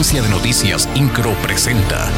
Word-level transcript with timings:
Agencia 0.00 0.22
de 0.22 0.30
Noticias 0.30 0.88
Incro 0.94 1.34
presenta. 1.42 2.10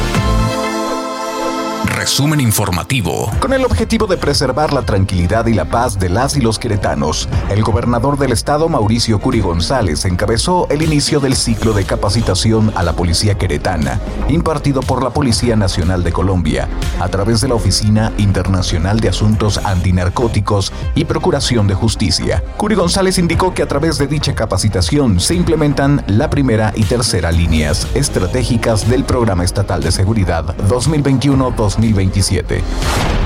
Resumen 2.13 2.41
informativo. 2.41 3.31
Con 3.39 3.53
el 3.53 3.65
objetivo 3.65 4.05
de 4.05 4.17
preservar 4.17 4.71
la 4.71 4.83
tranquilidad 4.83 5.47
y 5.47 5.53
la 5.55 5.65
paz 5.65 5.97
de 5.97 6.09
las 6.09 6.37
y 6.37 6.41
los 6.41 6.59
queretanos, 6.59 7.27
el 7.49 7.63
gobernador 7.63 8.19
del 8.19 8.31
estado, 8.31 8.69
Mauricio 8.69 9.19
Curi 9.19 9.39
González, 9.39 10.05
encabezó 10.05 10.67
el 10.69 10.83
inicio 10.83 11.19
del 11.19 11.35
ciclo 11.35 11.73
de 11.73 11.85
capacitación 11.85 12.71
a 12.75 12.83
la 12.83 12.93
policía 12.93 13.33
queretana, 13.39 13.99
impartido 14.29 14.81
por 14.81 15.01
la 15.01 15.09
Policía 15.09 15.55
Nacional 15.55 16.03
de 16.03 16.11
Colombia, 16.11 16.69
a 16.99 17.09
través 17.09 17.41
de 17.41 17.47
la 17.47 17.55
Oficina 17.55 18.13
Internacional 18.19 18.99
de 18.99 19.09
Asuntos 19.09 19.57
Antinarcóticos 19.57 20.71
y 20.93 21.05
Procuración 21.05 21.65
de 21.65 21.73
Justicia. 21.73 22.43
Curi 22.57 22.75
González 22.75 23.17
indicó 23.17 23.55
que 23.55 23.63
a 23.63 23.67
través 23.67 23.97
de 23.97 24.05
dicha 24.05 24.35
capacitación 24.35 25.19
se 25.19 25.33
implementan 25.33 26.03
la 26.05 26.29
primera 26.29 26.73
y 26.75 26.83
tercera 26.83 27.31
líneas 27.31 27.87
estratégicas 27.95 28.87
del 28.87 29.03
Programa 29.03 29.43
Estatal 29.43 29.81
de 29.81 29.91
Seguridad 29.91 30.55
2021-2022 30.67 32.02
2027. 32.09 33.22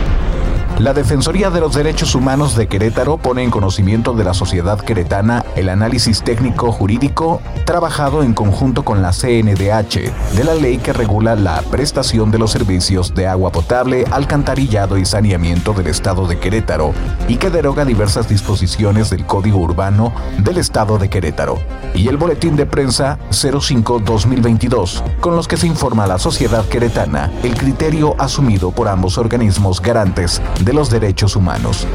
La 0.79 0.93
Defensoría 0.93 1.49
de 1.49 1.59
los 1.59 1.73
Derechos 1.73 2.13
Humanos 2.13 2.55
de 2.55 2.67
Querétaro 2.67 3.17
pone 3.17 3.41
en 3.41 3.49
conocimiento 3.49 4.13
de 4.13 4.23
la 4.23 4.35
sociedad 4.35 4.79
queretana 4.79 5.43
el 5.55 5.69
análisis 5.69 6.21
técnico 6.21 6.71
jurídico 6.71 7.41
trabajado 7.65 8.21
en 8.21 8.35
conjunto 8.35 8.85
con 8.85 9.01
la 9.01 9.11
CNDH 9.11 10.35
de 10.35 10.43
la 10.43 10.53
ley 10.53 10.77
que 10.77 10.93
regula 10.93 11.35
la 11.35 11.63
prestación 11.63 12.29
de 12.29 12.37
los 12.37 12.51
servicios 12.51 13.15
de 13.15 13.25
agua 13.25 13.51
potable, 13.51 14.05
alcantarillado 14.11 14.99
y 14.99 15.05
saneamiento 15.05 15.73
del 15.73 15.87
Estado 15.87 16.27
de 16.27 16.37
Querétaro 16.37 16.93
y 17.27 17.37
que 17.37 17.49
deroga 17.49 17.83
diversas 17.83 18.29
disposiciones 18.29 19.09
del 19.09 19.25
Código 19.25 19.57
Urbano 19.57 20.13
del 20.37 20.59
Estado 20.59 20.99
de 20.99 21.09
Querétaro 21.09 21.57
y 21.95 22.07
el 22.07 22.17
Boletín 22.17 22.55
de 22.55 22.67
Prensa 22.67 23.17
05-2022, 23.31 25.01
con 25.21 25.35
los 25.35 25.47
que 25.47 25.57
se 25.57 25.65
informa 25.65 26.03
a 26.03 26.07
la 26.07 26.19
sociedad 26.19 26.65
queretana 26.65 27.31
el 27.41 27.55
criterio 27.55 28.15
asumido 28.19 28.69
por 28.69 28.87
ambos 28.87 29.17
organismos 29.17 29.81
garantes 29.81 30.39
los 30.73 30.89
derechos 30.89 31.35
humanos. 31.35 31.87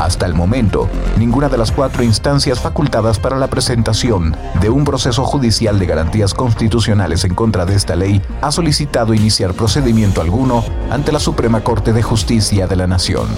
Hasta 0.00 0.26
el 0.26 0.34
momento, 0.34 0.88
ninguna 1.18 1.48
de 1.48 1.58
las 1.58 1.72
cuatro 1.72 2.02
instancias 2.02 2.60
facultadas 2.60 3.18
para 3.18 3.36
la 3.36 3.48
presentación 3.48 4.36
de 4.60 4.70
un 4.70 4.84
proceso 4.84 5.24
judicial 5.24 5.78
de 5.78 5.86
garantías 5.86 6.34
constitucionales 6.34 7.24
en 7.24 7.34
contra 7.34 7.66
de 7.66 7.74
esta 7.74 7.96
ley 7.96 8.22
ha 8.40 8.52
solicitado 8.52 9.14
iniciar 9.14 9.54
procedimiento 9.54 10.20
alguno 10.20 10.64
ante 10.90 11.12
la 11.12 11.20
Suprema 11.20 11.62
Corte 11.62 11.92
de 11.92 12.02
Justicia 12.02 12.66
de 12.66 12.76
la 12.76 12.86
Nación 12.86 13.28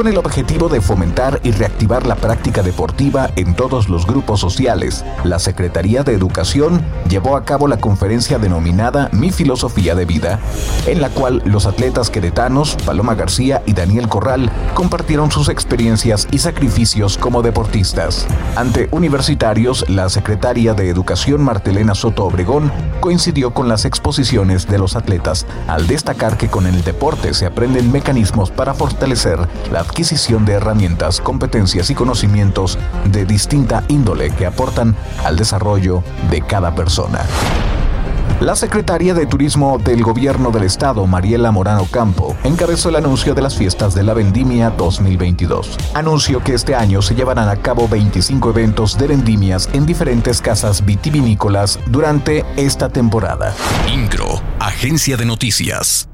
con 0.00 0.08
el 0.08 0.16
objetivo 0.16 0.70
de 0.70 0.80
fomentar 0.80 1.40
y 1.42 1.50
reactivar 1.50 2.06
la 2.06 2.14
práctica 2.14 2.62
deportiva 2.62 3.28
en 3.36 3.54
todos 3.54 3.90
los 3.90 4.06
grupos 4.06 4.40
sociales. 4.40 5.04
La 5.24 5.38
Secretaría 5.38 6.04
de 6.04 6.14
Educación 6.14 6.80
llevó 7.06 7.36
a 7.36 7.44
cabo 7.44 7.68
la 7.68 7.76
conferencia 7.76 8.38
denominada 8.38 9.10
Mi 9.12 9.30
Filosofía 9.30 9.94
de 9.94 10.06
Vida, 10.06 10.40
en 10.86 11.02
la 11.02 11.10
cual 11.10 11.42
los 11.44 11.66
atletas 11.66 12.08
queretanos 12.08 12.78
Paloma 12.86 13.14
García 13.14 13.62
y 13.66 13.74
Daniel 13.74 14.08
Corral 14.08 14.50
compartieron 14.72 15.30
sus 15.30 15.50
experiencias 15.50 16.26
y 16.30 16.38
sacrificios 16.38 17.18
como 17.18 17.42
deportistas. 17.42 18.26
Ante 18.56 18.88
universitarios, 18.92 19.84
la 19.90 20.08
secretaria 20.08 20.72
de 20.72 20.88
Educación 20.88 21.42
Martelena 21.42 21.94
Soto 21.94 22.24
Obregón 22.24 22.72
coincidió 23.00 23.52
con 23.52 23.68
las 23.68 23.84
exposiciones 23.84 24.66
de 24.66 24.78
los 24.78 24.96
atletas, 24.96 25.44
al 25.68 25.86
destacar 25.86 26.38
que 26.38 26.48
con 26.48 26.66
el 26.66 26.82
deporte 26.84 27.34
se 27.34 27.44
aprenden 27.44 27.92
mecanismos 27.92 28.50
para 28.50 28.72
fortalecer 28.72 29.46
la 29.70 29.89
adquisición 29.90 30.44
de 30.44 30.52
herramientas, 30.52 31.20
competencias 31.20 31.90
y 31.90 31.94
conocimientos 31.96 32.78
de 33.06 33.24
distinta 33.24 33.82
índole 33.88 34.30
que 34.30 34.46
aportan 34.46 34.94
al 35.24 35.36
desarrollo 35.36 36.04
de 36.30 36.42
cada 36.42 36.74
persona. 36.76 37.20
La 38.40 38.56
secretaria 38.56 39.12
de 39.12 39.26
Turismo 39.26 39.76
del 39.76 40.02
Gobierno 40.02 40.50
del 40.50 40.62
Estado, 40.62 41.06
Mariela 41.06 41.50
Morano 41.50 41.86
Campo, 41.90 42.34
encabezó 42.42 42.88
el 42.88 42.96
anuncio 42.96 43.34
de 43.34 43.42
las 43.42 43.54
fiestas 43.54 43.94
de 43.94 44.02
la 44.02 44.14
Vendimia 44.14 44.70
2022. 44.70 45.76
Anunció 45.92 46.42
que 46.42 46.54
este 46.54 46.74
año 46.74 47.02
se 47.02 47.14
llevarán 47.14 47.50
a 47.50 47.56
cabo 47.56 47.86
25 47.86 48.48
eventos 48.48 48.96
de 48.96 49.08
vendimias 49.08 49.68
en 49.74 49.84
diferentes 49.84 50.40
casas 50.40 50.86
vitivinícolas 50.86 51.78
durante 51.88 52.46
esta 52.56 52.88
temporada. 52.88 53.54
Incro, 53.92 54.40
Agencia 54.58 55.18
de 55.18 55.26
Noticias. 55.26 56.09